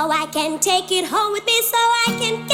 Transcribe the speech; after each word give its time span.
so 0.00 0.10
I 0.10 0.24
can 0.32 0.58
take 0.58 0.90
it 0.90 1.04
home 1.04 1.32
with 1.32 1.44
me 1.44 1.60
so 1.60 1.76
I 1.76 2.16
can 2.18 2.49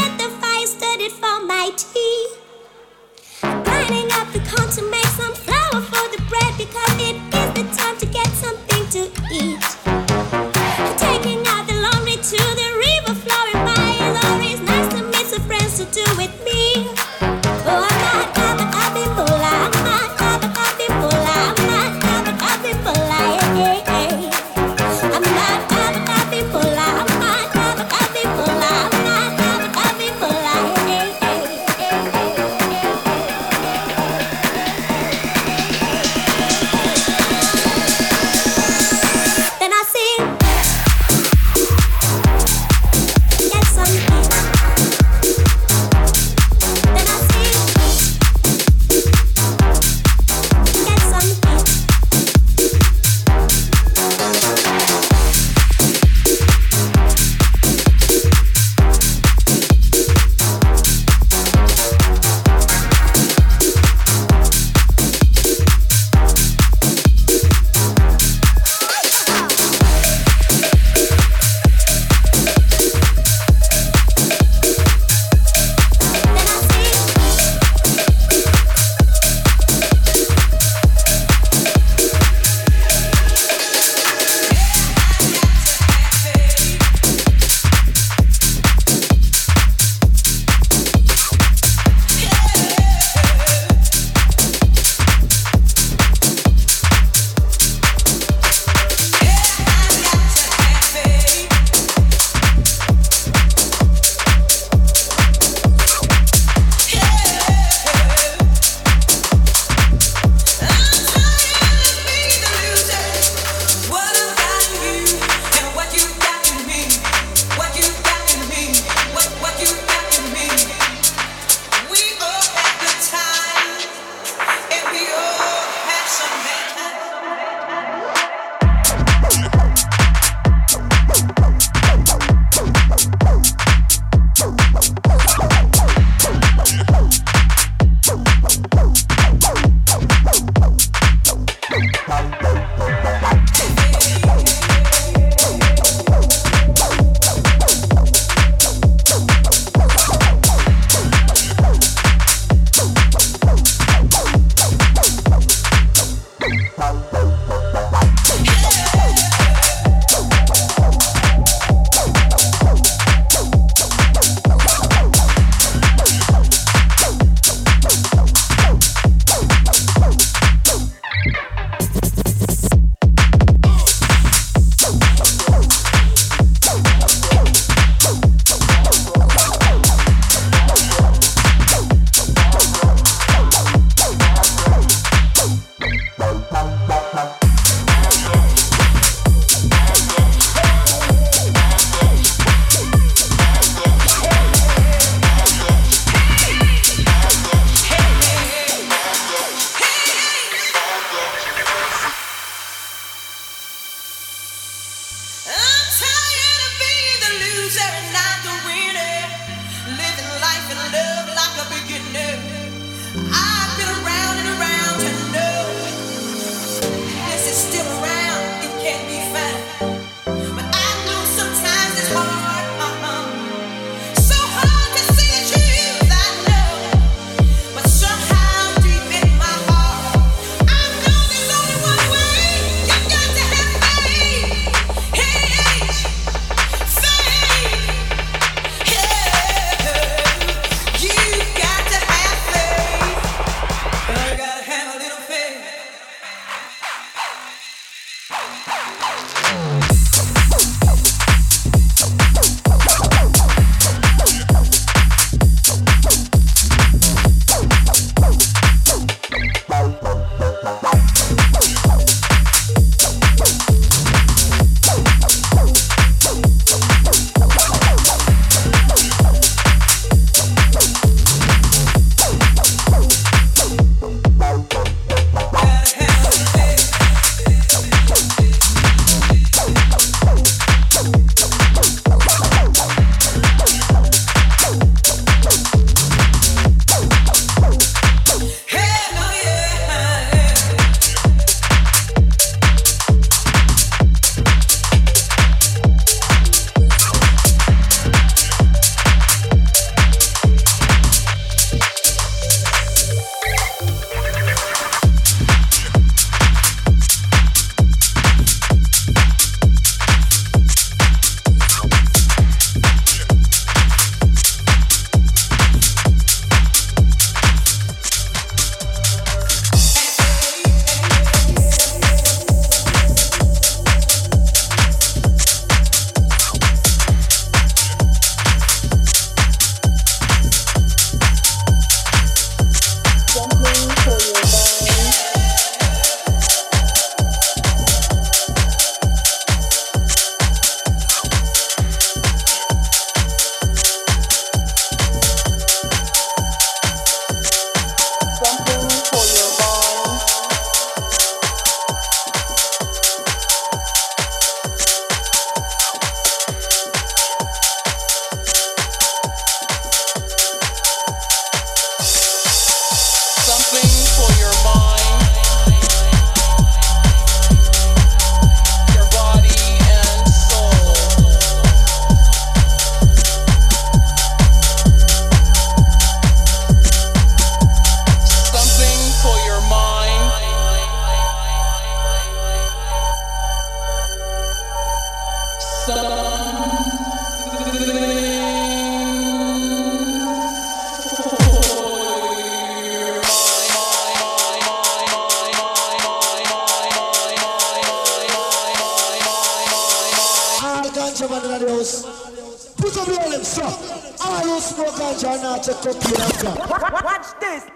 Watch 407.04 407.40
this. 407.40 407.75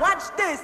Watch 0.00 0.36
this. 0.36 0.60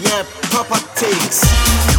Yeah, 0.00 0.22
proper 0.50 0.78
takes. 0.94 1.97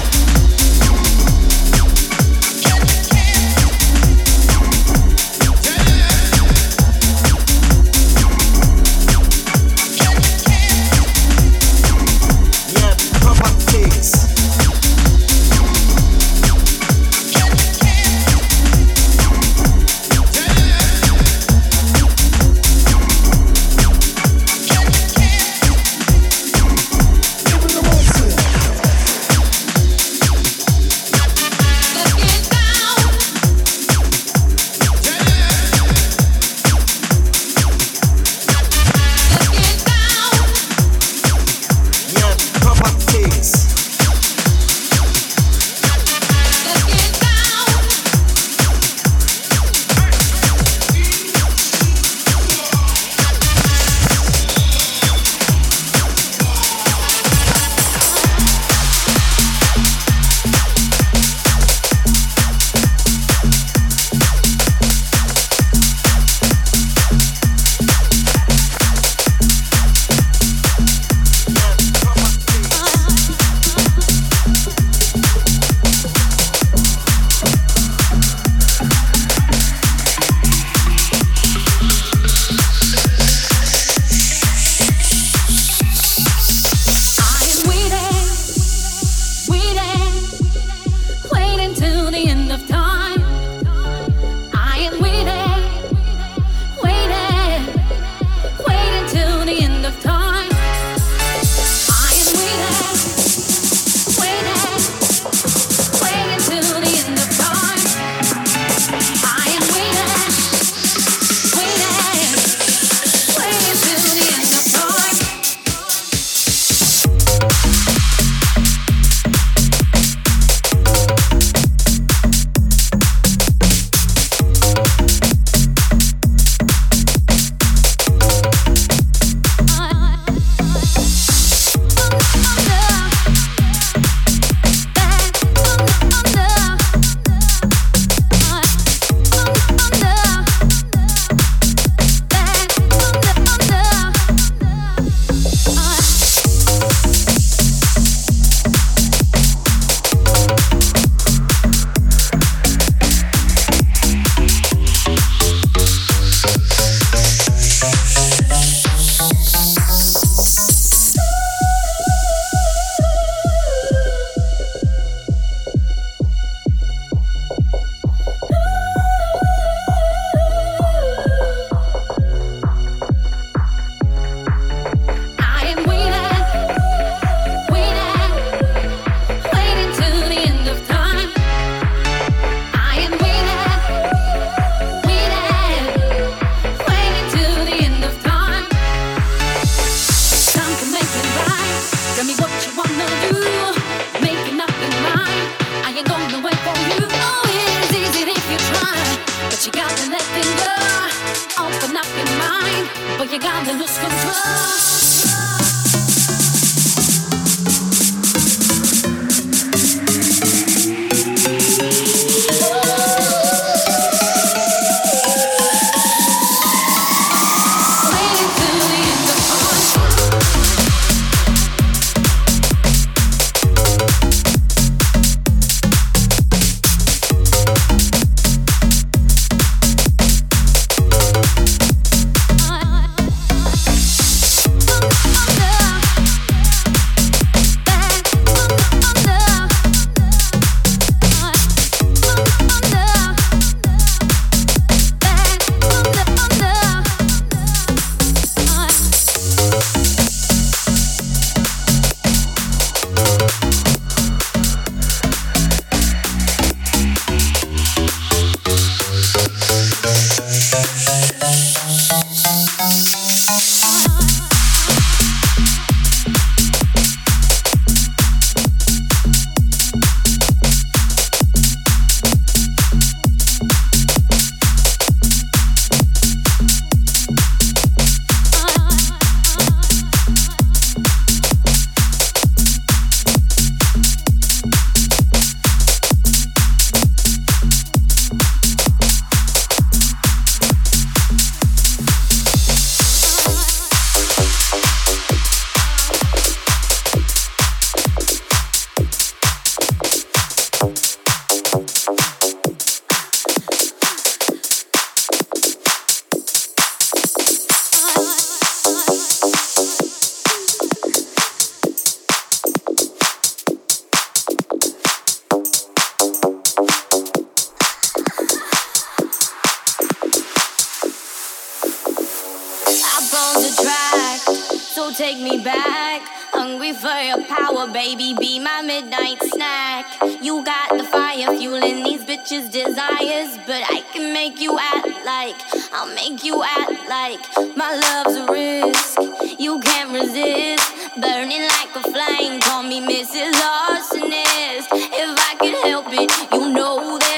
take 325.14 325.40
me 325.40 325.64
back. 325.64 326.22
Hungry 326.52 326.94
for 326.94 327.08
your 327.08 327.44
power, 327.46 327.88
baby, 327.92 328.36
be 328.38 328.60
my 328.60 328.82
midnight 328.82 329.42
snack. 329.44 330.06
You 330.42 330.64
got 330.64 330.98
the 330.98 331.04
fire 331.04 331.56
fueling 331.58 332.04
these 332.04 332.24
bitches' 332.24 332.72
desires, 332.72 333.58
but 333.66 333.82
I 333.90 334.04
can 334.12 334.34
make 334.34 334.60
you 334.60 334.78
act 334.80 335.08
like, 335.26 335.56
I'll 335.94 336.14
make 336.14 336.44
you 336.44 336.64
act 336.64 336.92
like 337.08 337.40
my 337.78 337.96
love's 337.96 338.36
a 338.36 338.52
risk. 338.52 339.60
You 339.60 339.80
can't 339.80 340.12
resist, 340.12 340.92
burning 341.22 341.64
like 341.64 341.96
a 341.96 342.02
flame. 342.02 342.60
Call 342.62 342.84
me 342.84 343.02
Mrs. 343.02 343.54
Arsonist. 343.54 344.88
If 344.92 345.32
I 345.40 345.56
can 345.60 345.76
help 345.84 346.08
it, 346.10 346.32
you 346.54 346.74
know 346.74 347.18
that. 347.18 347.29